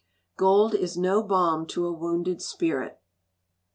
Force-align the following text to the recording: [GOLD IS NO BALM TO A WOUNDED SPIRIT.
[GOLD 0.35 0.73
IS 0.73 0.97
NO 0.97 1.21
BALM 1.21 1.67
TO 1.67 1.85
A 1.85 1.91
WOUNDED 1.91 2.41
SPIRIT. 2.41 2.99